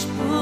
Spur. 0.00 0.39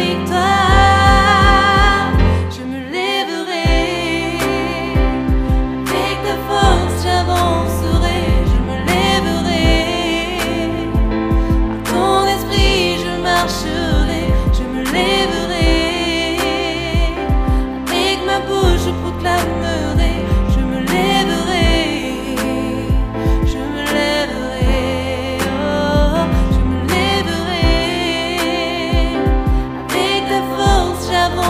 victoire. 0.00 0.69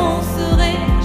on 0.01 0.23
serait 0.23 1.00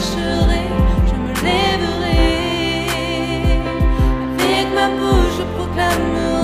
Je 0.00 1.14
me 1.24 1.32
lèverai 1.44 2.18
avec 4.38 4.68
ma 4.72 4.88
bouche, 4.90 5.38
je 5.38 5.44
proclamerai. 5.56 6.37